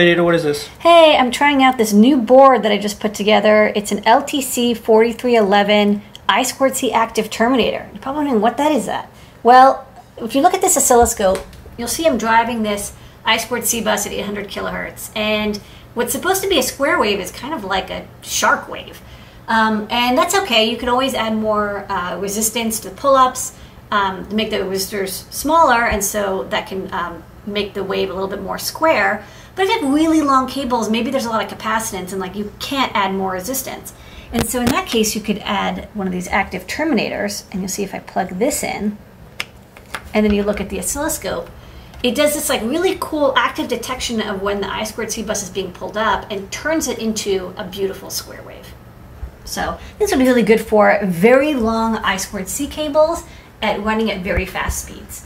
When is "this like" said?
42.34-42.62